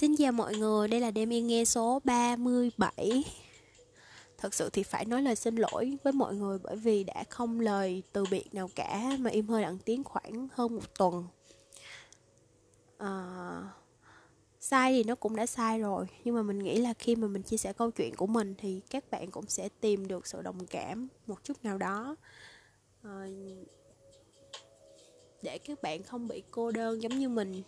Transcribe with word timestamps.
Xin 0.00 0.16
chào 0.16 0.32
mọi 0.32 0.56
người, 0.56 0.88
đây 0.88 1.00
là 1.00 1.10
đêm 1.10 1.32
yên 1.32 1.46
nghe 1.46 1.64
số 1.64 2.00
37 2.04 3.24
Thật 4.38 4.54
sự 4.54 4.70
thì 4.72 4.82
phải 4.82 5.04
nói 5.04 5.22
lời 5.22 5.36
xin 5.36 5.56
lỗi 5.56 5.98
với 6.04 6.12
mọi 6.12 6.34
người 6.34 6.58
bởi 6.62 6.76
vì 6.76 7.04
đã 7.04 7.24
không 7.28 7.60
lời 7.60 8.02
từ 8.12 8.24
biệt 8.30 8.54
nào 8.54 8.70
cả 8.74 9.16
mà 9.18 9.30
im 9.30 9.48
hơi 9.48 9.62
lặng 9.62 9.78
tiếng 9.84 10.04
khoảng 10.04 10.48
hơn 10.52 10.74
một 10.74 10.94
tuần. 10.98 11.24
À, 12.98 13.62
Sai 14.60 14.92
thì 14.92 15.04
nó 15.04 15.14
cũng 15.14 15.36
đã 15.36 15.46
sai 15.46 15.78
rồi 15.78 16.06
Nhưng 16.24 16.34
mà 16.34 16.42
mình 16.42 16.58
nghĩ 16.58 16.78
là 16.78 16.94
khi 16.94 17.16
mà 17.16 17.28
mình 17.28 17.42
chia 17.42 17.56
sẻ 17.56 17.72
câu 17.72 17.90
chuyện 17.90 18.14
của 18.16 18.26
mình 18.26 18.54
thì 18.58 18.80
các 18.90 19.10
bạn 19.10 19.30
cũng 19.30 19.46
sẽ 19.48 19.68
tìm 19.80 20.08
được 20.08 20.26
sự 20.26 20.42
đồng 20.42 20.66
cảm 20.66 21.08
một 21.26 21.44
chút 21.44 21.64
nào 21.64 21.78
đó. 21.78 22.16
À, 23.02 23.26
Để 25.42 25.58
các 25.58 25.82
bạn 25.82 26.02
không 26.02 26.28
bị 26.28 26.42
cô 26.50 26.70
đơn 26.70 27.02
giống 27.02 27.18
như 27.18 27.28
mình 27.28 27.62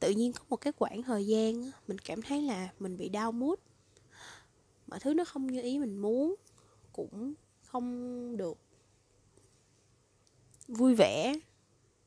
tự 0.00 0.10
nhiên 0.10 0.32
có 0.32 0.44
một 0.48 0.56
cái 0.56 0.72
khoảng 0.72 1.02
thời 1.02 1.26
gian 1.26 1.70
mình 1.88 1.98
cảm 1.98 2.22
thấy 2.22 2.42
là 2.42 2.68
mình 2.78 2.96
bị 2.96 3.08
đau 3.08 3.32
mút 3.32 3.60
mọi 4.86 5.00
thứ 5.00 5.14
nó 5.14 5.24
không 5.24 5.46
như 5.46 5.62
ý 5.62 5.78
mình 5.78 5.96
muốn 5.96 6.34
cũng 6.92 7.34
không 7.62 8.36
được 8.36 8.58
vui 10.68 10.94
vẻ 10.94 11.34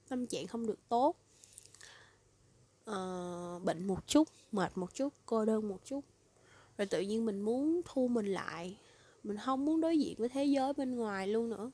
tâm 0.09 0.27
trạng 0.27 0.47
không 0.47 0.67
được 0.67 0.89
tốt. 0.89 1.15
Uh, 2.91 3.63
bệnh 3.63 3.87
một 3.87 4.07
chút 4.07 4.27
mệt 4.51 4.77
một 4.77 4.95
chút 4.95 5.13
cô 5.25 5.45
đơn 5.45 5.67
một 5.67 5.79
chút. 5.85 6.05
Rồi 6.77 6.85
tự 6.85 7.01
nhiên 7.01 7.25
mình 7.25 7.41
muốn 7.41 7.81
thu 7.85 8.07
mình 8.07 8.25
lại. 8.25 8.77
Mình 9.23 9.37
không 9.37 9.65
muốn 9.65 9.81
đối 9.81 9.99
diện 9.99 10.15
với 10.17 10.29
thế 10.29 10.45
giới 10.45 10.73
bên 10.73 10.95
ngoài 10.95 11.27
luôn 11.27 11.49
nữa. 11.49 11.71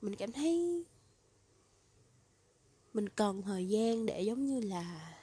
Mình 0.00 0.16
cảm 0.16 0.32
thấy 0.32 0.84
mình 2.94 3.08
cần 3.08 3.42
thời 3.42 3.68
gian 3.68 4.06
để 4.06 4.22
giống 4.22 4.46
như 4.46 4.60
là 4.60 5.14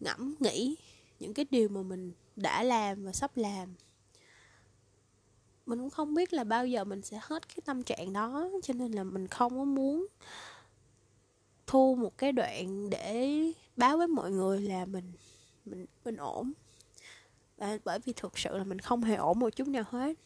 ngẫm 0.00 0.34
nghĩ 0.40 0.76
những 1.20 1.34
cái 1.34 1.46
điều 1.50 1.68
mà 1.68 1.82
mình 1.82 2.12
đã 2.36 2.62
làm 2.62 3.04
và 3.04 3.12
sắp 3.12 3.36
làm. 3.36 3.74
Mình 5.66 5.78
cũng 5.78 5.90
không 5.90 6.14
biết 6.14 6.32
là 6.32 6.44
bao 6.44 6.66
giờ 6.66 6.84
mình 6.84 7.02
sẽ 7.02 7.18
hết 7.22 7.48
cái 7.48 7.58
tâm 7.64 7.82
trạng 7.82 8.12
đó, 8.12 8.50
cho 8.62 8.74
nên 8.74 8.92
là 8.92 9.04
mình 9.04 9.28
không 9.28 9.58
có 9.58 9.64
muốn 9.64 10.06
thu 11.66 11.94
một 11.94 12.18
cái 12.18 12.32
đoạn 12.32 12.90
để 12.90 13.30
báo 13.76 13.98
với 13.98 14.08
mọi 14.08 14.30
người 14.30 14.60
là 14.60 14.84
mình 14.84 15.12
mình 15.64 15.86
mình 16.04 16.16
ổn. 16.16 16.52
Và 17.56 17.78
bởi 17.84 17.98
vì 17.98 18.12
thực 18.12 18.38
sự 18.38 18.58
là 18.58 18.64
mình 18.64 18.78
không 18.78 19.02
hề 19.02 19.14
ổn 19.14 19.38
một 19.38 19.50
chút 19.56 19.68
nào 19.68 19.84
hết 19.86 20.16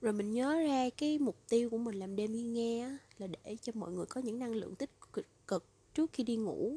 rồi 0.00 0.12
mình 0.12 0.32
nhớ 0.32 0.60
ra 0.60 0.90
cái 0.96 1.18
mục 1.18 1.36
tiêu 1.48 1.70
của 1.70 1.78
mình 1.78 1.94
làm 1.94 2.16
đêm 2.16 2.32
đi 2.32 2.42
nghe 2.42 2.96
là 3.18 3.26
để 3.26 3.56
cho 3.62 3.72
mọi 3.76 3.92
người 3.92 4.06
có 4.06 4.20
những 4.20 4.38
năng 4.38 4.54
lượng 4.54 4.74
tích 4.74 4.90
cực, 5.12 5.26
cực 5.46 5.64
trước 5.94 6.10
khi 6.12 6.24
đi 6.24 6.36
ngủ. 6.36 6.76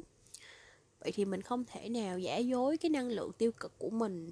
Vậy 0.98 1.12
thì 1.14 1.24
mình 1.24 1.42
không 1.42 1.64
thể 1.64 1.88
nào 1.88 2.18
giả 2.18 2.36
dối 2.36 2.76
cái 2.76 2.90
năng 2.90 3.08
lượng 3.08 3.32
tiêu 3.38 3.52
cực 3.52 3.78
của 3.78 3.90
mình. 3.90 4.30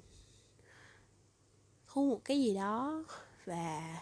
Thu 1.87 2.09
một 2.09 2.21
cái 2.25 2.41
gì 2.41 2.55
đó 2.55 3.05
và 3.45 4.01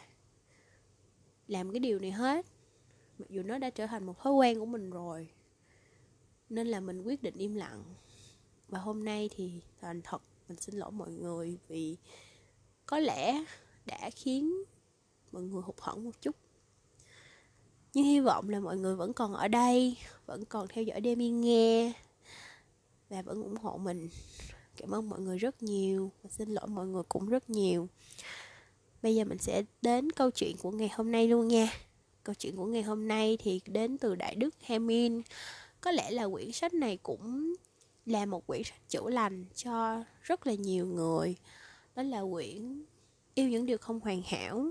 làm 1.47 1.72
cái 1.72 1.80
điều 1.80 2.00
này 2.00 2.12
hết. 2.12 2.45
Mặc 3.17 3.30
dù 3.30 3.44
nó 3.44 3.58
đã 3.58 3.69
trở 3.69 3.88
thành 3.88 4.06
một 4.06 4.19
thói 4.19 4.34
quen 4.34 4.59
của 4.59 4.66
mình 4.66 4.89
rồi 4.89 5.30
nên 6.50 6.67
là 6.67 6.80
mình 6.80 7.02
quyết 7.02 7.23
định 7.23 7.36
im 7.38 7.56
lặng. 7.56 7.84
Và 8.67 8.80
hôm 8.80 9.06
nay 9.06 9.30
thì 9.36 9.62
thành 9.81 10.02
thật 10.02 10.22
mình 10.47 10.59
xin 10.59 10.75
lỗi 10.75 10.92
mọi 10.92 11.12
người 11.12 11.58
vì 11.67 11.97
có 12.86 13.00
lẽ 13.00 13.45
đã 13.86 14.09
khiến 14.09 14.64
mọi 15.32 15.44
người 15.44 15.62
hụt 15.62 15.76
hẫng 15.80 16.04
một 16.04 16.22
chút. 16.22 16.36
Nhưng 17.94 18.06
hy 18.06 18.20
vọng 18.20 18.50
là 18.50 18.60
mọi 18.60 18.78
người 18.78 18.96
vẫn 18.96 19.14
còn 19.14 19.34
ở 19.34 19.48
đây, 19.48 19.98
vẫn 20.26 20.46
còn 20.46 20.68
theo 20.68 20.84
dõi 20.84 21.02
Demi 21.04 21.30
nghe 21.30 21.94
và 23.10 23.22
vẫn 23.22 23.44
ủng 23.44 23.58
hộ 23.58 23.78
mình. 23.78 24.09
Cảm 24.78 24.92
ơn 24.92 25.09
mọi 25.09 25.20
người 25.20 25.38
rất 25.38 25.64
nhiều 25.64 26.12
và 26.24 26.30
xin 26.30 26.50
lỗi 26.50 26.68
mọi 26.68 26.88
người 26.88 27.04
cũng 27.09 27.26
rất 27.26 27.50
nhiều. 27.50 27.88
Bây 29.02 29.16
giờ 29.16 29.24
mình 29.24 29.38
sẽ 29.38 29.64
đến 29.81 30.12
câu 30.12 30.31
chuyện 30.31 30.56
của 30.58 30.72
ngày 30.72 30.90
hôm 30.94 31.12
nay 31.12 31.28
luôn 31.28 31.47
nha. 31.47 31.74
Câu 32.24 32.36
chuyện 32.36 32.56
của 32.56 32.66
ngày 32.66 32.84
hôm 32.84 33.08
nay 33.08 33.38
thì 33.40 33.62
đến 33.66 33.97
từ 33.97 34.16
đại 34.16 34.36
đức 34.36 34.56
hemin 34.62 35.22
có 35.81 35.91
lẽ 35.91 36.12
là 36.12 36.28
quyển 36.30 36.52
sách 36.52 36.74
này 36.74 36.97
cũng 36.97 37.53
là 38.06 38.25
một 38.25 38.47
quyển 38.47 38.64
sách 38.64 38.90
chữa 38.90 39.09
lành 39.09 39.46
cho 39.56 40.03
rất 40.22 40.47
là 40.47 40.53
nhiều 40.53 40.86
người. 40.86 41.36
Đó 41.96 42.03
là 42.03 42.22
quyển 42.31 42.84
yêu 43.36 43.50
những 43.50 43.66
điều 43.66 43.78
không 43.78 44.00
hoàn 44.00 44.22
hảo. 44.25 44.66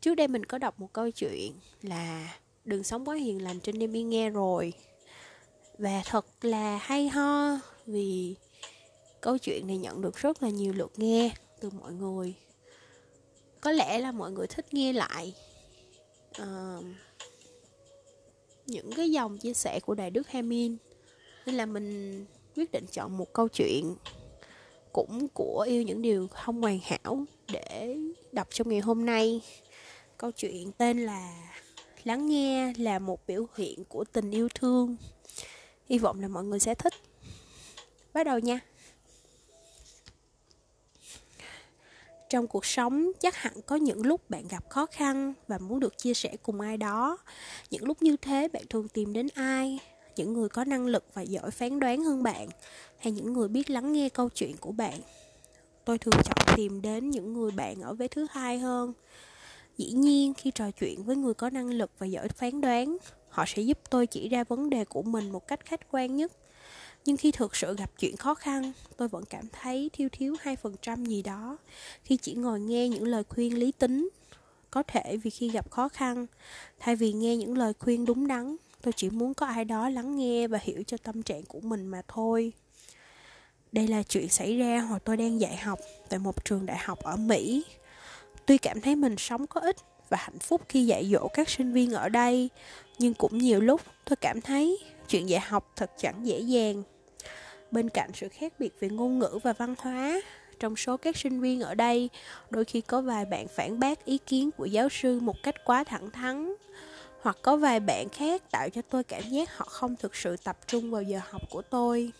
Trước 0.00 0.14
đây 0.14 0.28
mình 0.28 0.44
có 0.44 0.58
đọc 0.58 0.80
một 0.80 0.92
câu 0.92 1.10
chuyện 1.10 1.52
là 1.82 2.38
đừng 2.64 2.84
sống 2.84 3.08
quá 3.08 3.16
hiền 3.16 3.42
lành 3.42 3.60
trên 3.60 3.78
đêm 3.78 3.92
đi 3.92 4.02
nghe 4.02 4.30
rồi. 4.30 4.72
Và 5.78 6.02
thật 6.04 6.26
là 6.42 6.76
hay 6.76 7.08
ho 7.08 7.58
vì 7.86 8.34
câu 9.20 9.38
chuyện 9.38 9.66
này 9.66 9.76
nhận 9.76 10.00
được 10.00 10.16
rất 10.16 10.42
là 10.42 10.48
nhiều 10.48 10.72
lượt 10.72 10.92
nghe 10.96 11.30
từ 11.60 11.70
mọi 11.70 11.92
người. 11.92 12.34
Có 13.60 13.72
lẽ 13.72 13.98
là 13.98 14.12
mọi 14.12 14.30
người 14.30 14.46
thích 14.46 14.74
nghe 14.74 14.92
lại 14.92 15.34
uh, 16.42 16.84
những 18.66 18.92
cái 18.96 19.10
dòng 19.10 19.38
chia 19.38 19.54
sẻ 19.54 19.80
của 19.80 19.94
đại 19.94 20.10
đức 20.10 20.28
Hamin. 20.28 20.76
Nên 21.46 21.54
là 21.54 21.66
mình 21.66 22.26
quyết 22.56 22.72
định 22.72 22.86
chọn 22.92 23.18
một 23.18 23.32
câu 23.32 23.48
chuyện 23.48 23.94
cũng 24.92 25.28
của 25.34 25.64
yêu 25.68 25.82
những 25.82 26.02
điều 26.02 26.28
không 26.28 26.62
hoàn 26.62 26.78
hảo 26.82 27.24
để 27.52 27.96
đọc 28.32 28.48
trong 28.50 28.68
ngày 28.68 28.80
hôm 28.80 29.06
nay. 29.06 29.40
Câu 30.16 30.30
chuyện 30.30 30.72
tên 30.72 31.06
là 31.06 31.50
lắng 32.04 32.26
nghe 32.26 32.72
là 32.76 32.98
một 32.98 33.26
biểu 33.26 33.46
hiện 33.56 33.84
của 33.84 34.04
tình 34.04 34.30
yêu 34.30 34.48
thương. 34.54 34.96
Hy 35.86 35.98
vọng 35.98 36.20
là 36.20 36.28
mọi 36.28 36.44
người 36.44 36.60
sẽ 36.60 36.74
thích. 36.74 36.94
Bắt 38.12 38.24
đầu 38.24 38.38
nha. 38.38 38.60
Trong 42.30 42.46
cuộc 42.46 42.66
sống, 42.66 43.12
chắc 43.20 43.36
hẳn 43.36 43.62
có 43.66 43.76
những 43.76 44.06
lúc 44.06 44.30
bạn 44.30 44.48
gặp 44.48 44.70
khó 44.70 44.86
khăn 44.86 45.34
và 45.48 45.58
muốn 45.58 45.80
được 45.80 45.98
chia 45.98 46.14
sẻ 46.14 46.36
cùng 46.42 46.60
ai 46.60 46.76
đó. 46.76 47.18
Những 47.70 47.84
lúc 47.84 48.02
như 48.02 48.16
thế, 48.16 48.48
bạn 48.48 48.62
thường 48.70 48.88
tìm 48.88 49.12
đến 49.12 49.28
ai? 49.34 49.78
Những 50.16 50.32
người 50.32 50.48
có 50.48 50.64
năng 50.64 50.86
lực 50.86 51.04
và 51.14 51.22
giỏi 51.22 51.50
phán 51.50 51.80
đoán 51.80 52.04
hơn 52.04 52.22
bạn? 52.22 52.48
Hay 52.98 53.12
những 53.12 53.32
người 53.32 53.48
biết 53.48 53.70
lắng 53.70 53.92
nghe 53.92 54.08
câu 54.08 54.28
chuyện 54.28 54.56
của 54.56 54.72
bạn? 54.72 55.00
Tôi 55.88 55.98
thường 55.98 56.22
chọn 56.24 56.56
tìm 56.56 56.82
đến 56.82 57.10
những 57.10 57.32
người 57.32 57.50
bạn 57.50 57.80
ở 57.80 57.94
vế 57.94 58.08
thứ 58.08 58.26
hai 58.30 58.58
hơn. 58.58 58.92
Dĩ 59.78 59.90
nhiên, 59.90 60.34
khi 60.34 60.50
trò 60.50 60.70
chuyện 60.70 61.02
với 61.02 61.16
người 61.16 61.34
có 61.34 61.50
năng 61.50 61.70
lực 61.70 61.90
và 61.98 62.06
giỏi 62.06 62.28
phán 62.28 62.60
đoán, 62.60 62.96
họ 63.28 63.44
sẽ 63.46 63.62
giúp 63.62 63.78
tôi 63.90 64.06
chỉ 64.06 64.28
ra 64.28 64.44
vấn 64.44 64.70
đề 64.70 64.84
của 64.84 65.02
mình 65.02 65.30
một 65.30 65.48
cách 65.48 65.64
khách 65.64 65.80
quan 65.90 66.16
nhất. 66.16 66.32
Nhưng 67.04 67.16
khi 67.16 67.32
thực 67.32 67.56
sự 67.56 67.76
gặp 67.76 67.90
chuyện 67.98 68.16
khó 68.16 68.34
khăn, 68.34 68.72
tôi 68.96 69.08
vẫn 69.08 69.24
cảm 69.24 69.44
thấy 69.52 69.90
thiếu 69.92 70.08
thiếu 70.12 70.36
hai 70.40 70.56
phần 70.56 70.74
trăm 70.82 71.04
gì 71.04 71.22
đó 71.22 71.56
khi 72.04 72.16
chỉ 72.16 72.34
ngồi 72.34 72.60
nghe 72.60 72.88
những 72.88 73.04
lời 73.04 73.22
khuyên 73.28 73.58
lý 73.58 73.72
tính. 73.72 74.08
Có 74.70 74.82
thể 74.82 75.16
vì 75.16 75.30
khi 75.30 75.48
gặp 75.48 75.70
khó 75.70 75.88
khăn, 75.88 76.26
thay 76.78 76.96
vì 76.96 77.12
nghe 77.12 77.36
những 77.36 77.58
lời 77.58 77.72
khuyên 77.78 78.04
đúng 78.04 78.26
đắn, 78.26 78.56
tôi 78.82 78.92
chỉ 78.96 79.10
muốn 79.10 79.34
có 79.34 79.46
ai 79.46 79.64
đó 79.64 79.88
lắng 79.88 80.16
nghe 80.16 80.48
và 80.48 80.58
hiểu 80.62 80.82
cho 80.86 80.96
tâm 80.96 81.22
trạng 81.22 81.42
của 81.42 81.60
mình 81.60 81.86
mà 81.86 82.02
thôi 82.08 82.52
đây 83.78 83.88
là 83.88 84.02
chuyện 84.02 84.28
xảy 84.28 84.58
ra 84.58 84.80
hồi 84.80 84.98
tôi 85.04 85.16
đang 85.16 85.40
dạy 85.40 85.56
học 85.56 85.78
tại 86.08 86.18
một 86.18 86.44
trường 86.44 86.66
đại 86.66 86.78
học 86.78 86.98
ở 87.02 87.16
mỹ. 87.16 87.64
Tuy 88.46 88.58
cảm 88.58 88.80
thấy 88.80 88.96
mình 88.96 89.16
sống 89.18 89.46
có 89.46 89.60
ích 89.60 89.76
và 90.08 90.16
hạnh 90.20 90.38
phúc 90.38 90.60
khi 90.68 90.86
dạy 90.86 91.10
dỗ 91.12 91.28
các 91.28 91.48
sinh 91.48 91.72
viên 91.72 91.92
ở 91.92 92.08
đây, 92.08 92.48
nhưng 92.98 93.14
cũng 93.14 93.38
nhiều 93.38 93.60
lúc 93.60 93.80
tôi 94.04 94.16
cảm 94.16 94.40
thấy 94.40 94.78
chuyện 95.08 95.28
dạy 95.28 95.40
học 95.40 95.72
thật 95.76 95.90
chẳng 95.98 96.26
dễ 96.26 96.40
dàng. 96.40 96.82
Bên 97.70 97.88
cạnh 97.88 98.10
sự 98.14 98.28
khác 98.28 98.52
biệt 98.58 98.74
về 98.80 98.88
ngôn 98.88 99.18
ngữ 99.18 99.38
và 99.42 99.52
văn 99.52 99.74
hóa, 99.78 100.20
trong 100.60 100.76
số 100.76 100.96
các 100.96 101.16
sinh 101.16 101.40
viên 101.40 101.60
ở 101.60 101.74
đây, 101.74 102.08
đôi 102.50 102.64
khi 102.64 102.80
có 102.80 103.00
vài 103.00 103.24
bạn 103.24 103.46
phản 103.48 103.80
bác 103.80 104.04
ý 104.04 104.18
kiến 104.26 104.50
của 104.50 104.64
giáo 104.64 104.88
sư 104.88 105.20
một 105.20 105.36
cách 105.42 105.64
quá 105.64 105.84
thẳng 105.84 106.10
thắn, 106.10 106.54
hoặc 107.20 107.36
có 107.42 107.56
vài 107.56 107.80
bạn 107.80 108.08
khác 108.08 108.50
tạo 108.50 108.68
cho 108.68 108.82
tôi 108.82 109.04
cảm 109.04 109.22
giác 109.30 109.56
họ 109.56 109.64
không 109.68 109.96
thực 109.96 110.16
sự 110.16 110.36
tập 110.44 110.58
trung 110.66 110.90
vào 110.90 111.02
giờ 111.02 111.20
học 111.30 111.42
của 111.50 111.62
tôi 111.62 112.12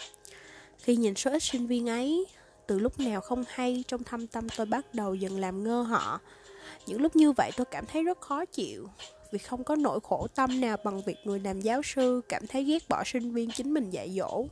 khi 0.79 0.97
nhìn 0.97 1.15
số 1.15 1.31
ít 1.31 1.43
sinh 1.43 1.67
viên 1.67 1.89
ấy, 1.89 2.27
từ 2.67 2.79
lúc 2.79 3.01
nào 3.01 3.21
không 3.21 3.45
hay 3.49 3.85
trong 3.89 4.05
thâm 4.05 4.27
tâm 4.27 4.49
tôi 4.57 4.67
bắt 4.67 4.95
đầu 4.95 5.15
dần 5.15 5.41
làm 5.41 5.65
ngơ 5.65 5.83
họ. 5.83 6.21
Những 6.87 7.01
lúc 7.01 7.17
như 7.17 7.33
vậy 7.33 7.51
tôi 7.57 7.65
cảm 7.71 7.87
thấy 7.87 8.03
rất 8.03 8.21
khó 8.21 8.45
chịu, 8.45 8.89
vì 9.33 9.39
không 9.39 9.65
có 9.65 9.77
nỗi 9.77 10.01
khổ 10.03 10.27
tâm 10.35 10.61
nào 10.61 10.77
bằng 10.85 11.03
việc 11.03 11.17
người 11.25 11.41
làm 11.41 11.61
giáo 11.61 11.83
sư 11.83 12.21
cảm 12.29 12.47
thấy 12.47 12.65
ghét 12.65 12.89
bỏ 12.89 13.03
sinh 13.07 13.33
viên 13.33 13.51
chính 13.51 13.75
mình 13.75 13.91
dạy 13.91 14.11
dỗ. 14.19 14.47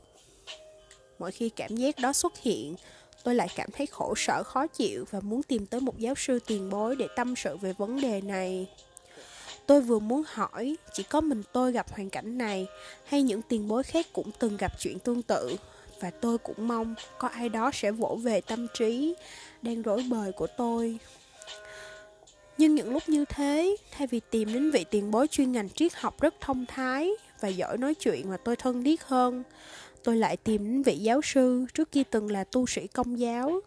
Mỗi 1.18 1.32
khi 1.32 1.48
cảm 1.48 1.76
giác 1.76 1.98
đó 1.98 2.12
xuất 2.12 2.38
hiện, 2.38 2.74
tôi 3.24 3.34
lại 3.34 3.48
cảm 3.56 3.70
thấy 3.72 3.86
khổ 3.86 4.14
sở, 4.16 4.42
khó 4.42 4.66
chịu 4.66 5.04
và 5.10 5.20
muốn 5.20 5.42
tìm 5.42 5.66
tới 5.66 5.80
một 5.80 5.98
giáo 5.98 6.14
sư 6.14 6.38
tiền 6.46 6.70
bối 6.70 6.96
để 6.96 7.08
tâm 7.16 7.36
sự 7.36 7.56
về 7.56 7.72
vấn 7.72 8.00
đề 8.00 8.20
này. 8.20 8.66
Tôi 9.66 9.80
vừa 9.80 9.98
muốn 9.98 10.22
hỏi, 10.26 10.76
chỉ 10.92 11.02
có 11.02 11.20
mình 11.20 11.42
tôi 11.52 11.72
gặp 11.72 11.92
hoàn 11.92 12.10
cảnh 12.10 12.38
này 12.38 12.66
hay 13.04 13.22
những 13.22 13.42
tiền 13.42 13.68
bối 13.68 13.82
khác 13.82 14.06
cũng 14.12 14.30
từng 14.38 14.56
gặp 14.56 14.72
chuyện 14.80 14.98
tương 14.98 15.22
tự? 15.22 15.56
Và 16.00 16.10
tôi 16.10 16.38
cũng 16.38 16.68
mong 16.68 16.94
có 17.18 17.28
ai 17.28 17.48
đó 17.48 17.70
sẽ 17.74 17.90
vỗ 17.90 18.18
về 18.22 18.40
tâm 18.40 18.66
trí 18.74 19.14
đang 19.62 19.82
rối 19.82 20.04
bời 20.10 20.32
của 20.32 20.46
tôi 20.46 20.98
Nhưng 22.58 22.74
những 22.74 22.92
lúc 22.92 23.02
như 23.06 23.24
thế, 23.24 23.76
thay 23.90 24.06
vì 24.06 24.20
tìm 24.30 24.52
đến 24.52 24.70
vị 24.70 24.84
tiền 24.90 25.10
bối 25.10 25.26
chuyên 25.28 25.52
ngành 25.52 25.68
triết 25.70 25.94
học 25.94 26.20
rất 26.20 26.34
thông 26.40 26.66
thái 26.66 27.10
và 27.40 27.48
giỏi 27.48 27.78
nói 27.78 27.94
chuyện 27.94 28.30
mà 28.30 28.36
tôi 28.36 28.56
thân 28.56 28.84
thiết 28.84 29.02
hơn, 29.02 29.42
tôi 30.04 30.16
lại 30.16 30.36
tìm 30.36 30.64
đến 30.64 30.82
vị 30.82 30.96
giáo 30.96 31.20
sư 31.22 31.66
trước 31.74 31.92
kia 31.92 32.02
từng 32.10 32.30
là 32.30 32.44
tu 32.44 32.66
sĩ 32.66 32.86
công 32.86 33.18
giáo, 33.18 33.60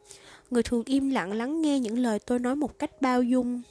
người 0.49 0.63
thường 0.63 0.83
im 0.85 1.09
lặng 1.09 1.33
lắng 1.33 1.61
nghe 1.61 1.79
những 1.79 1.97
lời 1.97 2.19
tôi 2.19 2.39
nói 2.39 2.55
một 2.55 2.79
cách 2.79 3.01
bao 3.01 3.23
dung. 3.23 3.61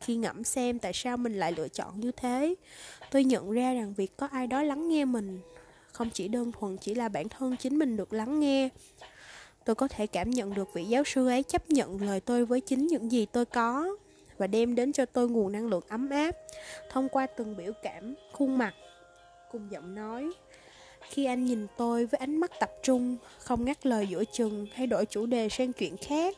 Khi 0.00 0.16
ngẫm 0.16 0.44
xem 0.44 0.78
tại 0.78 0.92
sao 0.94 1.16
mình 1.16 1.34
lại 1.34 1.52
lựa 1.56 1.68
chọn 1.68 2.00
như 2.00 2.10
thế, 2.12 2.54
tôi 3.10 3.24
nhận 3.24 3.50
ra 3.50 3.74
rằng 3.74 3.94
việc 3.96 4.16
có 4.16 4.28
ai 4.32 4.46
đó 4.46 4.62
lắng 4.62 4.88
nghe 4.88 5.04
mình 5.04 5.40
không 5.92 6.10
chỉ 6.10 6.28
đơn 6.28 6.52
thuần 6.52 6.76
chỉ 6.76 6.94
là 6.94 7.08
bản 7.08 7.28
thân 7.28 7.56
chính 7.56 7.78
mình 7.78 7.96
được 7.96 8.12
lắng 8.12 8.40
nghe. 8.40 8.68
Tôi 9.64 9.74
có 9.74 9.88
thể 9.88 10.06
cảm 10.06 10.30
nhận 10.30 10.54
được 10.54 10.68
vị 10.74 10.84
giáo 10.84 11.04
sư 11.04 11.28
ấy 11.28 11.42
chấp 11.42 11.70
nhận 11.70 12.02
lời 12.02 12.20
tôi 12.20 12.44
với 12.46 12.60
chính 12.60 12.86
những 12.86 13.12
gì 13.12 13.26
tôi 13.26 13.44
có 13.44 13.96
và 14.38 14.46
đem 14.46 14.74
đến 14.74 14.92
cho 14.92 15.06
tôi 15.06 15.28
nguồn 15.28 15.52
năng 15.52 15.66
lượng 15.66 15.82
ấm 15.88 16.10
áp 16.10 16.36
thông 16.90 17.08
qua 17.08 17.26
từng 17.26 17.56
biểu 17.56 17.72
cảm, 17.82 18.14
khuôn 18.32 18.58
mặt 18.58 18.74
cùng 19.52 19.70
giọng 19.70 19.94
nói. 19.94 20.30
Khi 21.00 21.24
anh 21.24 21.44
nhìn 21.44 21.66
tôi 21.76 22.06
với 22.06 22.18
ánh 22.18 22.36
mắt 22.36 22.50
tập 22.60 22.70
trung, 22.82 23.16
không 23.38 23.64
ngắt 23.64 23.86
lời 23.86 24.06
giữa 24.06 24.24
chừng 24.32 24.66
hay 24.72 24.86
đổi 24.86 25.06
chủ 25.06 25.26
đề 25.26 25.48
sang 25.48 25.72
chuyện 25.72 25.96
khác 25.96 26.36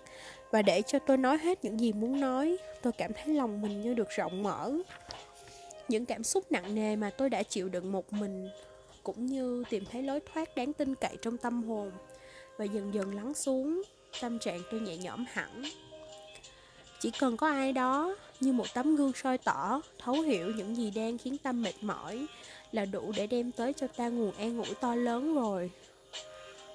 và 0.50 0.62
để 0.62 0.82
cho 0.82 0.99
tôi 0.99 1.16
nói 1.16 1.38
hết 1.38 1.64
những 1.64 1.81
gì 1.81 1.93
muốn 1.93 2.20
nói, 2.20 2.56
tôi 2.82 2.93
cảm 2.93 3.12
thấy 3.12 3.34
lòng 3.34 3.62
mình 3.62 3.81
như 3.81 3.94
được 3.94 4.08
rộng 4.10 4.43
mở. 4.43 4.72
Những 5.88 6.06
cảm 6.06 6.25
xúc 6.25 6.52
nặng 6.52 6.75
nề 6.75 6.96
mà 6.96 7.10
tôi 7.10 7.31
đã 7.31 7.43
chịu 7.43 7.69
đựng 7.69 7.93
một 7.93 8.12
mình 8.12 8.49
cũng 9.02 9.26
như 9.26 9.64
tìm 9.70 9.84
thấy 9.93 10.02
lối 10.02 10.20
thoát 10.20 10.56
đáng 10.56 10.72
tin 10.72 10.94
cậy 10.94 11.16
trong 11.22 11.37
tâm 11.37 11.62
hồn 11.62 11.93
và 12.58 12.64
dần 12.64 12.94
dần 12.94 13.14
lắng 13.14 13.34
xuống, 13.34 13.82
tâm 14.20 14.38
trạng 14.38 14.60
tôi 14.70 14.81
nhẹ 14.81 14.96
nhõm 14.96 15.25
hẳn. 15.28 15.62
Chỉ 17.00 17.10
cần 17.10 17.37
có 17.37 17.46
ai 17.46 17.72
đó 17.72 18.16
như 18.40 18.52
một 18.52 18.66
tấm 18.75 18.96
gương 18.96 19.12
soi 19.12 19.38
tỏ, 19.38 19.81
thấu 19.99 20.14
hiểu 20.14 20.52
những 20.56 20.76
gì 20.76 20.90
đang 20.90 21.19
khiến 21.19 21.37
tâm 21.43 21.62
mệt 21.62 21.75
mỏi 21.81 22.26
là 22.72 22.84
đủ 22.84 23.12
để 23.16 23.26
đem 23.26 23.52
tới 23.52 23.72
cho 23.72 23.87
ta 23.87 24.08
nguồn 24.08 24.32
an 24.32 24.56
ủi 24.58 24.75
to 24.81 24.94
lớn 24.94 25.34
rồi. 25.34 25.70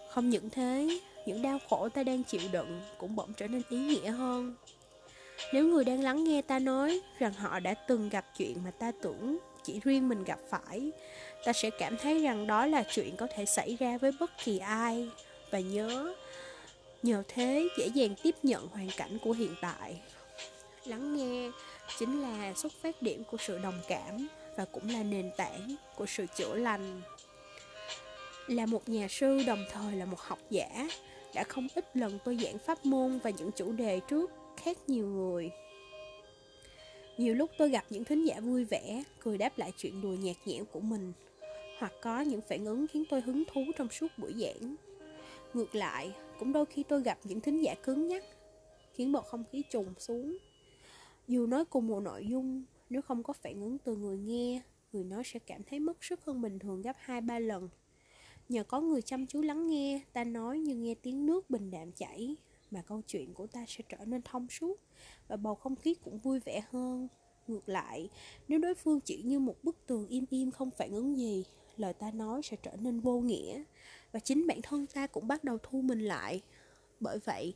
Không 0.10 0.30
những 0.30 0.50
thế, 0.50 1.00
những 1.26 1.42
đau 1.42 1.60
khổ 1.70 1.90
ta 1.90 2.04
đang 2.04 2.24
chịu 2.24 2.42
đựng 2.52 2.82
cũng 2.98 3.16
bỗng 3.16 3.34
trở 3.34 3.48
nên 3.48 3.62
ý 3.70 3.78
nghĩa 3.78 4.10
hơn. 4.10 4.56
Nếu 5.54 5.68
người 5.68 5.84
đang 5.84 6.04
lắng 6.04 6.24
nghe 6.24 6.42
ta 6.42 6.60
nói 6.60 7.02
rằng 7.20 7.34
họ 7.34 7.60
đã 7.60 7.74
từng 7.74 8.10
gặp 8.10 8.26
chuyện 8.38 8.64
mà 8.66 8.72
ta 8.72 8.92
tưởng 9.02 9.38
chỉ 9.68 9.80
riêng 9.84 10.10
mình 10.10 10.24
gặp 10.24 10.40
phải, 10.50 10.92
ta 11.46 11.54
sẽ 11.54 11.70
cảm 11.70 11.98
thấy 11.98 12.22
rằng 12.22 12.48
đó 12.48 12.66
là 12.66 12.84
chuyện 12.94 13.16
có 13.16 13.28
thể 13.36 13.46
xảy 13.46 13.78
ra 13.80 13.98
với 13.98 14.12
bất 14.20 14.32
kỳ 14.44 14.58
ai. 14.58 15.10
Và 15.52 15.60
nhớ, 15.60 16.16
nhờ 17.04 17.24
thế 17.28 17.68
dễ 17.78 17.88
dàng 17.88 18.16
tiếp 18.24 18.36
nhận 18.44 18.68
hoàn 18.68 18.90
cảnh 18.98 19.18
của 19.24 19.32
hiện 19.32 19.56
tại. 19.62 20.02
Lắng 20.86 21.18
nghe 21.18 21.52
chính 22.00 22.22
là 22.22 22.54
xuất 22.54 22.72
phát 22.82 23.02
điểm 23.02 23.24
của 23.24 23.38
sự 23.38 23.58
đồng 23.58 23.80
cảm 23.88 24.28
và 24.58 24.66
cũng 24.66 24.90
là 24.90 25.04
nền 25.04 25.32
tảng 25.38 25.76
của 25.96 26.06
sự 26.06 26.26
chữa 26.36 26.56
lành. 26.56 27.02
Là 28.48 28.66
một 28.66 28.90
nhà 28.90 29.08
sư 29.10 29.44
đồng 29.48 29.66
thời 29.72 29.96
là 29.96 30.06
một 30.06 30.20
học 30.20 30.40
giả, 30.50 30.88
đã 31.36 31.44
không 31.44 31.68
ít 31.76 31.98
lần 31.98 32.20
tôi 32.24 32.38
giảng 32.44 32.58
pháp 32.60 32.86
môn 32.86 33.20
và 33.24 33.30
những 33.30 33.52
chủ 33.52 33.72
đề 33.72 34.00
trước 34.10 34.32
khác 34.64 34.78
nhiều 34.88 35.08
người. 35.08 35.52
Nhiều 37.18 37.36
lúc 37.36 37.52
tôi 37.58 37.70
gặp 37.70 37.86
những 37.90 38.04
thính 38.04 38.26
giả 38.26 38.40
vui 38.40 38.66
vẻ, 38.66 39.04
cười 39.20 39.38
đáp 39.38 39.58
lại 39.58 39.72
chuyện 39.78 40.02
đùa 40.02 40.16
nhạt 40.22 40.36
nhẽo 40.46 40.66
của 40.66 40.80
mình, 40.80 41.14
hoặc 41.80 41.92
có 42.02 42.22
những 42.22 42.42
phản 42.42 42.66
ứng 42.66 42.88
khiến 42.88 43.04
tôi 43.10 43.22
hứng 43.22 43.44
thú 43.54 43.62
trong 43.78 43.90
suốt 43.90 44.08
buổi 44.18 44.34
giảng. 44.34 44.76
Ngược 45.54 45.76
lại, 45.76 46.12
cũng 46.40 46.54
đôi 46.54 46.66
khi 46.66 46.84
tôi 46.84 47.02
gặp 47.02 47.18
những 47.24 47.42
thính 47.42 47.64
giả 47.64 47.76
cứng 47.84 48.08
nhắc, 48.08 48.24
khiến 48.94 49.12
bầu 49.12 49.22
không 49.22 49.44
khí 49.52 49.64
trùng 49.70 49.94
xuống. 50.00 50.38
Dù 51.28 51.48
nói 51.48 51.66
cùng 51.66 51.88
một 51.88 52.00
nội 52.00 52.26
dung, 52.30 52.64
nếu 52.90 53.02
không 53.02 53.24
có 53.24 53.34
phản 53.34 53.62
ứng 53.62 53.78
từ 53.78 53.96
người 53.96 54.18
nghe, 54.18 54.62
người 54.94 55.04
nói 55.04 55.24
sẽ 55.26 55.40
cảm 55.40 55.62
thấy 55.64 55.80
mất 55.80 56.04
sức 56.04 56.26
hơn 56.26 56.42
bình 56.42 56.60
thường 56.60 56.82
gấp 56.82 56.96
2-3 57.06 57.40
lần. 57.40 57.70
Nhờ 58.50 58.64
có 58.64 58.82
người 58.82 59.02
chăm 59.02 59.28
chú 59.28 59.42
lắng 59.42 59.68
nghe, 59.68 60.02
ta 60.14 60.24
nói 60.24 60.60
như 60.60 60.76
nghe 60.76 60.96
tiếng 60.96 61.26
nước 61.26 61.50
bình 61.50 61.72
đạm 61.72 61.92
chảy, 61.92 62.36
mà 62.72 62.82
câu 62.82 63.02
chuyện 63.08 63.34
của 63.34 63.48
ta 63.48 63.66
sẽ 63.68 63.84
trở 63.90 64.06
nên 64.06 64.22
thông 64.22 64.48
suốt 64.50 64.80
và 65.28 65.38
bầu 65.38 65.56
không 65.56 65.76
khí 65.76 65.96
cũng 66.04 66.20
vui 66.20 66.40
vẻ 66.40 66.64
hơn. 66.70 67.08
Ngược 67.48 67.70
lại, 67.70 68.10
nếu 68.48 68.60
đối 68.60 68.76
phương 68.76 69.00
chỉ 69.00 69.22
như 69.22 69.40
một 69.40 69.64
bức 69.64 69.76
tường 69.88 70.08
im 70.08 70.26
im 70.30 70.52
không 70.52 70.72
phản 70.72 70.92
ứng 70.92 71.18
gì, 71.18 71.46
lời 71.78 71.94
ta 71.94 72.12
nói 72.12 72.42
sẽ 72.44 72.58
trở 72.64 72.76
nên 72.76 73.00
vô 73.00 73.20
nghĩa 73.20 73.64
và 74.12 74.20
chính 74.20 74.48
bản 74.48 74.62
thân 74.62 74.86
ta 74.88 75.08
cũng 75.08 75.28
bắt 75.28 75.44
đầu 75.44 75.58
thu 75.64 75.82
mình 75.82 76.00
lại. 76.00 76.42
Bởi 77.00 77.20
vậy, 77.26 77.54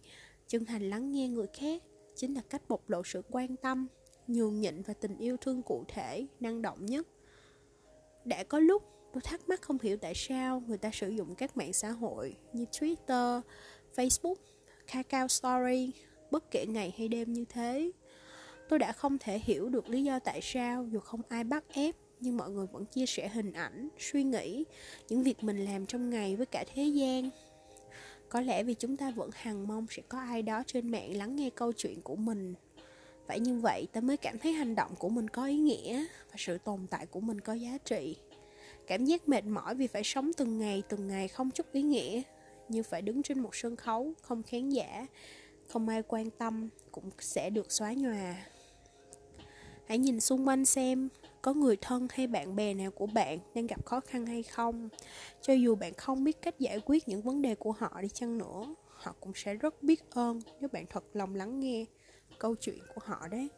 chân 0.48 0.66
thành 0.66 0.90
lắng 0.90 1.12
nghe 1.12 1.28
người 1.28 1.48
khác 1.54 1.84
chính 2.16 2.34
là 2.34 2.42
cách 2.50 2.70
bộc 2.70 2.90
lộ 2.90 3.02
sự 3.06 3.22
quan 3.30 3.56
tâm, 3.56 3.88
nhường 4.28 4.60
nhịn 4.60 4.82
và 4.82 4.94
tình 4.94 5.18
yêu 5.18 5.38
thương 5.38 5.62
cụ 5.62 5.84
thể, 5.88 6.28
năng 6.40 6.62
động 6.62 6.86
nhất. 6.86 7.08
Đã 8.26 8.44
có 8.44 8.60
lúc 8.60 8.84
tôi 9.14 9.22
thắc 9.22 9.50
mắc 9.50 9.62
không 9.62 9.78
hiểu 9.82 9.98
tại 9.98 10.14
sao 10.16 10.64
người 10.68 10.78
ta 10.78 10.90
sử 10.94 11.10
dụng 11.10 11.36
các 11.36 11.58
mạng 11.58 11.74
xã 11.74 11.90
hội 11.90 12.38
như 12.54 12.66
Twitter, 12.72 13.42
Facebook, 13.96 14.36
Kakao 14.88 15.28
Story 15.28 15.92
bất 16.32 16.52
kể 16.52 16.66
ngày 16.66 16.94
hay 16.98 17.08
đêm 17.08 17.34
như 17.34 17.46
thế. 17.50 17.92
Tôi 18.70 18.80
đã 18.80 18.92
không 18.92 19.18
thể 19.18 19.40
hiểu 19.40 19.70
được 19.70 19.90
lý 19.90 20.04
do 20.04 20.20
tại 20.20 20.40
sao 20.42 20.86
dù 20.92 21.00
không 21.00 21.22
ai 21.30 21.44
bắt 21.44 21.64
ép 21.74 21.96
nhưng 22.20 22.38
mọi 22.38 22.50
người 22.50 22.68
vẫn 22.72 22.86
chia 22.86 23.06
sẻ 23.06 23.28
hình 23.28 23.54
ảnh, 23.54 23.90
suy 24.00 24.24
nghĩ, 24.24 24.64
những 25.10 25.24
việc 25.24 25.44
mình 25.44 25.66
làm 25.66 25.86
trong 25.86 26.10
ngày 26.10 26.36
với 26.36 26.46
cả 26.46 26.64
thế 26.74 26.84
gian. 26.84 27.30
Có 28.30 28.42
lẽ 28.42 28.64
vì 28.64 28.74
chúng 28.74 28.98
ta 28.98 29.12
vẫn 29.12 29.30
hằng 29.34 29.68
mong 29.68 29.86
sẽ 29.90 30.02
có 30.10 30.20
ai 30.20 30.42
đó 30.42 30.64
trên 30.68 30.92
mạng 30.92 31.18
lắng 31.18 31.36
nghe 31.36 31.50
câu 31.50 31.72
chuyện 31.72 32.02
của 32.02 32.16
mình. 32.16 32.54
Phải 33.28 33.40
như 33.40 33.60
vậy 33.60 33.88
ta 33.94 34.02
mới 34.02 34.18
cảm 34.18 34.38
thấy 34.38 34.52
hành 34.52 34.76
động 34.76 34.92
của 35.00 35.10
mình 35.10 35.28
có 35.28 35.46
ý 35.46 35.58
nghĩa 35.58 36.06
và 36.30 36.36
sự 36.38 36.58
tồn 36.58 36.88
tại 36.90 37.06
của 37.06 37.20
mình 37.20 37.42
có 37.42 37.54
giá 37.54 37.78
trị. 37.86 38.16
Cảm 38.88 39.06
giác 39.06 39.30
mệt 39.30 39.46
mỏi 39.46 39.76
vì 39.76 39.88
phải 39.88 40.04
sống 40.04 40.32
từng 40.38 40.60
ngày 40.60 40.84
từng 40.90 41.08
ngày 41.08 41.28
không 41.28 41.52
chút 41.52 41.72
ý 41.72 41.82
nghĩa, 41.82 42.22
như 42.72 42.84
phải 42.84 43.02
đứng 43.02 43.24
trên 43.24 43.40
một 43.40 43.56
sân 43.56 43.76
khấu 43.76 44.14
không 44.22 44.44
khán 44.44 44.70
giả, 44.70 45.08
không 45.68 45.88
ai 45.88 46.04
quan 46.08 46.30
tâm 46.30 46.70
cũng 46.92 47.10
sẽ 47.20 47.50
được 47.50 47.72
xóa 47.72 47.94
nhòa. 47.94 48.36
Hãy 49.88 49.98
nhìn 49.98 50.20
xung 50.20 50.48
quanh 50.48 50.66
xem 50.66 51.10
có 51.42 51.54
người 51.54 51.78
thân 51.82 52.08
hay 52.12 52.28
bạn 52.28 52.56
bè 52.56 52.74
nào 52.74 52.92
của 52.92 53.06
bạn 53.06 53.40
đang 53.56 53.68
gặp 53.68 53.86
khó 53.86 54.00
khăn 54.00 54.26
hay 54.26 54.44
không 54.44 54.90
cho 55.42 55.54
dù 55.54 55.76
bạn 55.76 55.94
không 55.94 56.24
biết 56.24 56.42
cách 56.42 56.60
giải 56.60 56.80
quyết 56.86 57.08
những 57.08 57.22
vấn 57.22 57.42
đề 57.42 57.56
của 57.56 57.72
họ 57.72 58.02
đi 58.02 58.08
chăng 58.08 58.38
nữa 58.38 58.76
họ 58.88 59.16
cũng 59.20 59.32
sẽ 59.36 59.54
rất 59.54 59.84
biết 59.84 60.10
ơn 60.10 60.40
nếu 60.60 60.70
bạn 60.74 60.86
thật 60.90 61.04
lòng 61.14 61.36
lắng 61.36 61.60
nghe 61.60 61.86
câu 62.40 62.56
chuyện 62.56 62.80
của 62.96 63.02
họ 63.06 63.28
đấy 63.28 63.50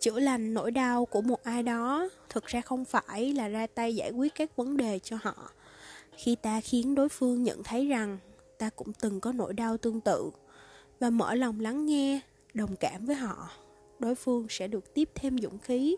chữa 0.00 0.18
lành 0.18 0.54
nỗi 0.54 0.70
đau 0.70 1.04
của 1.04 1.20
một 1.20 1.42
ai 1.42 1.62
đó, 1.62 2.08
thực 2.28 2.46
ra 2.46 2.60
không 2.60 2.84
phải 2.84 3.32
là 3.32 3.48
ra 3.48 3.66
tay 3.66 3.94
giải 3.94 4.10
quyết 4.10 4.34
các 4.34 4.56
vấn 4.56 4.76
đề 4.76 4.98
cho 4.98 5.16
họ. 5.22 5.50
Khi 6.16 6.36
ta 6.42 6.60
khiến 6.60 6.94
đối 6.94 7.08
phương 7.08 7.42
nhận 7.42 7.62
thấy 7.62 7.88
rằng 7.88 8.18
ta 8.58 8.70
cũng 8.70 8.92
từng 8.92 9.20
có 9.20 9.32
nỗi 9.32 9.52
đau 9.52 9.76
tương 9.76 10.00
tự 10.00 10.30
và 11.00 11.10
mở 11.10 11.34
lòng 11.34 11.60
lắng 11.60 11.86
nghe, 11.86 12.20
đồng 12.54 12.76
cảm 12.76 13.06
với 13.06 13.16
họ, 13.16 13.50
đối 13.98 14.14
phương 14.14 14.46
sẽ 14.50 14.68
được 14.68 14.94
tiếp 14.94 15.10
thêm 15.14 15.38
dũng 15.38 15.58
khí 15.58 15.96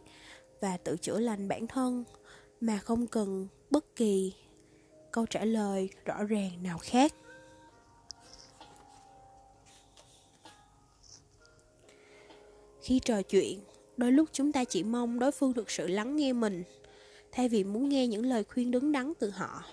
và 0.61 0.76
tự 0.76 0.97
chữa 0.97 1.19
lành 1.19 1.49
bản 1.49 1.67
thân 1.67 2.05
mà 2.61 2.79
không 2.79 3.07
cần 3.07 3.49
bất 3.71 3.97
kỳ 3.97 4.35
câu 5.12 5.26
trả 5.26 5.45
lời 5.45 5.88
rõ 6.05 6.25
ràng 6.25 6.62
nào 6.62 6.79
khác. 6.79 7.15
Khi 12.83 13.00
trò 13.05 13.23
chuyện 13.23 13.61
đôi 13.97 14.13
lúc 14.13 14.29
chúng 14.33 14.53
ta 14.53 14.65
chỉ 14.65 14.83
mong 14.83 15.19
đối 15.19 15.33
phương 15.33 15.53
thực 15.53 15.71
sự 15.71 15.87
lắng 15.87 16.17
nghe 16.17 16.33
mình, 16.33 16.63
thay 17.33 17.49
vì 17.49 17.65
muốn 17.65 17.89
nghe 17.89 18.07
những 18.07 18.27
lời 18.27 18.45
khuyên 18.45 18.71
đứng 18.71 18.93
đắn 18.93 19.13
từ 19.19 19.31
họ. 19.31 19.65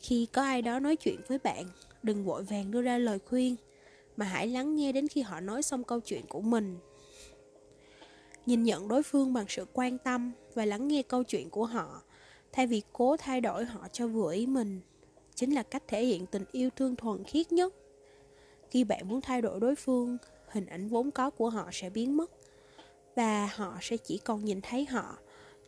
Khi 0.00 0.26
có 0.32 0.42
ai 0.42 0.62
đó 0.62 0.78
nói 0.78 0.96
chuyện 0.96 1.20
với 1.28 1.38
bạn, 1.38 1.64
đừng 2.02 2.24
vội 2.24 2.42
vàng 2.42 2.70
đưa 2.70 2.82
ra 2.82 2.98
lời 2.98 3.18
khuyên, 3.18 3.56
mà 4.16 4.26
hãy 4.26 4.46
lắng 4.46 4.76
nghe 4.76 4.92
đến 4.92 5.08
khi 5.08 5.20
họ 5.20 5.40
nói 5.40 5.62
xong 5.62 5.84
câu 5.84 6.00
chuyện 6.00 6.22
của 6.28 6.40
mình. 6.40 6.78
Nhìn 8.46 8.62
nhận 8.62 8.88
đối 8.88 9.02
phương 9.02 9.32
bằng 9.32 9.44
sự 9.48 9.66
quan 9.72 9.98
tâm 9.98 10.32
và 10.54 10.64
lắng 10.64 10.88
nghe 10.88 11.02
câu 11.02 11.22
chuyện 11.22 11.50
của 11.50 11.64
họ, 11.64 12.02
thay 12.52 12.66
vì 12.66 12.82
cố 12.92 13.16
thay 13.16 13.40
đổi 13.40 13.64
họ 13.64 13.88
cho 13.92 14.06
vừa 14.06 14.32
ý 14.32 14.46
mình, 14.46 14.80
chính 15.34 15.54
là 15.54 15.62
cách 15.62 15.82
thể 15.88 16.04
hiện 16.04 16.26
tình 16.26 16.44
yêu 16.52 16.70
thương 16.76 16.96
thuần 16.96 17.24
khiết 17.24 17.52
nhất. 17.52 17.74
Khi 18.70 18.84
bạn 18.84 19.08
muốn 19.08 19.20
thay 19.20 19.42
đổi 19.42 19.60
đối 19.60 19.74
phương, 19.74 20.18
hình 20.48 20.66
ảnh 20.66 20.88
vốn 20.88 21.10
có 21.10 21.30
của 21.30 21.50
họ 21.50 21.68
sẽ 21.72 21.90
biến 21.90 22.16
mất 22.16 22.30
và 23.16 23.46
họ 23.54 23.78
sẽ 23.80 23.96
chỉ 23.96 24.18
còn 24.18 24.44
nhìn 24.44 24.60
thấy 24.60 24.86
họ 24.86 25.18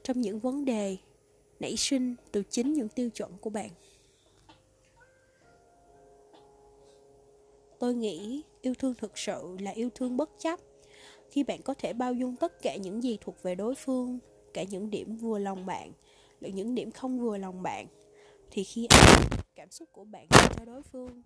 trong 0.02 0.20
những 0.20 0.38
vấn 0.38 0.64
đề 0.64 0.96
nảy 1.60 1.76
sinh 1.76 2.14
từ 2.32 2.42
chính 2.50 2.72
những 2.72 2.88
tiêu 2.88 3.10
chuẩn 3.10 3.32
của 3.40 3.50
bạn. 3.50 3.70
Tôi 7.78 7.94
nghĩ 7.94 8.42
yêu 8.60 8.74
thương 8.78 8.94
thực 8.94 9.18
sự 9.18 9.56
là 9.60 9.70
yêu 9.70 9.90
thương 9.94 10.16
bất 10.16 10.30
chấp. 10.38 10.60
Khi 11.30 11.42
bạn 11.42 11.62
có 11.62 11.74
thể 11.74 11.92
bao 11.92 12.14
dung 12.14 12.36
tất 12.36 12.62
cả 12.62 12.76
những 12.76 13.02
gì 13.02 13.18
thuộc 13.20 13.42
về 13.42 13.54
đối 13.54 13.74
phương, 13.74 14.18
cả 14.54 14.62
những 14.62 14.90
điểm 14.90 15.16
vừa 15.16 15.38
lòng 15.38 15.66
bạn 15.66 15.92
lẫn 16.40 16.54
những 16.54 16.74
điểm 16.74 16.90
không 16.90 17.20
vừa 17.20 17.36
lòng 17.36 17.62
bạn, 17.62 17.86
thì 18.50 18.64
khi 18.64 18.88
cảm 19.54 19.70
xúc 19.70 19.88
của 19.92 20.04
bạn 20.04 20.26
cho 20.30 20.64
đối 20.64 20.82
phương 20.82 21.22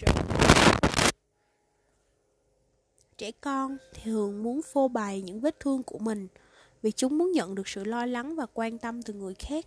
sự 0.00 0.06
trẻ 3.18 3.30
con 3.40 3.76
thường 4.02 4.42
muốn 4.42 4.60
phô 4.62 4.88
bày 4.88 5.22
những 5.22 5.40
vết 5.40 5.60
thương 5.60 5.82
của 5.82 5.98
mình 5.98 6.28
vì 6.82 6.92
chúng 6.92 7.18
muốn 7.18 7.32
nhận 7.32 7.54
được 7.54 7.68
sự 7.68 7.84
lo 7.84 8.06
lắng 8.06 8.36
và 8.36 8.46
quan 8.54 8.78
tâm 8.78 9.02
từ 9.02 9.14
người 9.14 9.34
khác. 9.34 9.66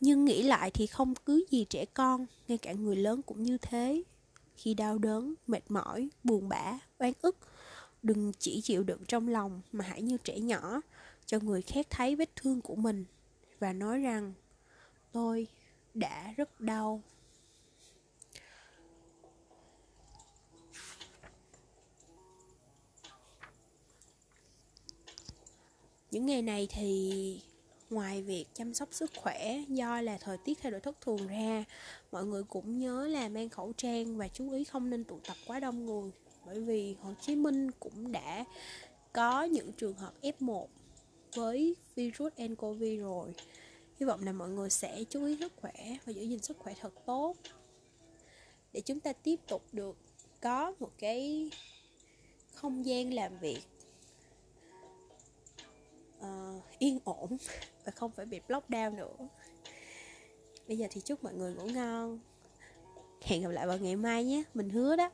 Nhưng 0.00 0.24
nghĩ 0.24 0.42
lại 0.42 0.70
thì 0.70 0.86
không 0.86 1.14
cứ 1.14 1.44
gì 1.50 1.66
trẻ 1.70 1.84
con, 1.84 2.26
ngay 2.48 2.58
cả 2.58 2.72
người 2.72 2.96
lớn 2.96 3.22
cũng 3.22 3.42
như 3.42 3.58
thế. 3.58 4.02
Khi 4.56 4.74
đau 4.74 4.98
đớn, 4.98 5.34
mệt 5.46 5.62
mỏi, 5.68 6.08
buồn 6.24 6.48
bã, 6.48 6.78
oan 6.98 7.12
ức, 7.22 7.36
đừng 8.02 8.32
chỉ 8.38 8.60
chịu 8.60 8.82
đựng 8.82 9.04
trong 9.08 9.28
lòng 9.28 9.60
mà 9.72 9.84
hãy 9.84 10.02
như 10.02 10.16
trẻ 10.24 10.38
nhỏ 10.38 10.80
cho 11.26 11.38
người 11.38 11.62
khác 11.62 11.86
thấy 11.90 12.16
vết 12.16 12.36
thương 12.36 12.60
của 12.60 12.74
mình 12.74 13.04
và 13.58 13.72
nói 13.72 13.98
rằng, 13.98 14.32
tôi 15.12 15.46
đã 15.94 16.34
rất 16.36 16.60
đau. 16.60 17.02
Những 26.14 26.26
ngày 26.26 26.42
này 26.42 26.68
thì 26.70 27.40
ngoài 27.90 28.22
việc 28.22 28.46
chăm 28.54 28.74
sóc 28.74 28.88
sức 28.92 29.10
khỏe 29.16 29.60
do 29.68 30.00
là 30.00 30.18
thời 30.18 30.36
tiết 30.44 30.58
thay 30.62 30.72
đổi 30.72 30.80
thất 30.80 31.00
thường 31.00 31.26
ra, 31.26 31.64
mọi 32.12 32.24
người 32.24 32.42
cũng 32.42 32.78
nhớ 32.78 33.06
là 33.06 33.28
mang 33.28 33.48
khẩu 33.48 33.72
trang 33.72 34.16
và 34.16 34.28
chú 34.28 34.52
ý 34.52 34.64
không 34.64 34.90
nên 34.90 35.04
tụ 35.04 35.20
tập 35.28 35.36
quá 35.46 35.60
đông 35.60 35.86
người. 35.86 36.10
Bởi 36.46 36.60
vì 36.60 36.96
Hồ 37.00 37.12
Chí 37.20 37.36
Minh 37.36 37.70
cũng 37.70 38.12
đã 38.12 38.44
có 39.12 39.42
những 39.44 39.72
trường 39.72 39.94
hợp 39.94 40.12
F1 40.22 40.66
với 41.34 41.76
virus 41.94 42.32
nCoV 42.36 42.82
rồi. 43.00 43.34
Hy 44.00 44.06
vọng 44.06 44.24
là 44.24 44.32
mọi 44.32 44.48
người 44.48 44.70
sẽ 44.70 45.04
chú 45.10 45.24
ý 45.24 45.36
sức 45.40 45.52
khỏe 45.56 45.96
và 46.04 46.12
giữ 46.12 46.22
gìn 46.22 46.38
sức 46.38 46.58
khỏe 46.58 46.74
thật 46.80 46.92
tốt. 47.06 47.36
Để 48.72 48.80
chúng 48.80 49.00
ta 49.00 49.12
tiếp 49.12 49.40
tục 49.48 49.62
được 49.72 49.96
có 50.40 50.74
một 50.80 50.90
cái 50.98 51.50
không 52.54 52.86
gian 52.86 53.14
làm 53.14 53.38
việc 53.38 53.60
uh, 56.24 56.62
yên 56.78 56.98
ổn 57.04 57.36
và 57.84 57.92
không 57.92 58.10
phải 58.10 58.26
bị 58.26 58.40
lockdown 58.48 58.94
nữa. 58.94 59.28
Bây 60.68 60.78
giờ 60.78 60.86
thì 60.90 61.00
chúc 61.00 61.24
mọi 61.24 61.34
người 61.34 61.54
ngủ 61.54 61.64
ngon. 61.64 62.18
Hẹn 63.22 63.42
gặp 63.42 63.48
lại 63.48 63.66
vào 63.66 63.78
ngày 63.78 63.96
mai 63.96 64.24
nhé. 64.24 64.42
Mình 64.54 64.70
hứa 64.70 64.96
đó. 64.96 65.10